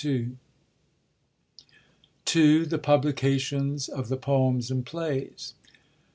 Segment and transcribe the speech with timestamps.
[2.25, 5.53] (2) The publications of the Poems and Plays.